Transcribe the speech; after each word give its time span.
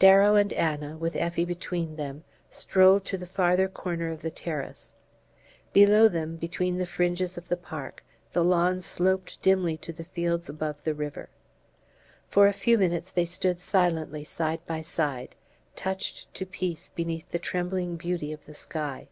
Darrow 0.00 0.34
and 0.34 0.52
Anna, 0.54 0.96
with 0.96 1.14
Effie 1.14 1.44
between 1.44 1.94
them, 1.94 2.24
strolled 2.50 3.04
to 3.04 3.16
the 3.16 3.24
farther 3.24 3.68
corner 3.68 4.10
of 4.10 4.20
the 4.20 4.30
terrace. 4.32 4.90
Below 5.72 6.08
them, 6.08 6.34
between 6.34 6.76
the 6.78 6.86
fringes 6.86 7.38
of 7.38 7.48
the 7.48 7.56
park, 7.56 8.02
the 8.32 8.42
lawn 8.42 8.80
sloped 8.80 9.40
dimly 9.42 9.76
to 9.76 9.92
the 9.92 10.02
fields 10.02 10.48
above 10.48 10.82
the 10.82 10.92
river. 10.92 11.28
For 12.28 12.48
a 12.48 12.52
few 12.52 12.78
minutes 12.78 13.12
they 13.12 13.24
stood 13.26 13.58
silently 13.58 14.24
side 14.24 14.58
by 14.66 14.82
side, 14.82 15.36
touched 15.76 16.34
to 16.34 16.44
peace 16.44 16.88
beneath 16.92 17.30
the 17.30 17.38
trembling 17.38 17.94
beauty 17.94 18.32
of 18.32 18.46
the 18.46 18.54
sky. 18.54 19.06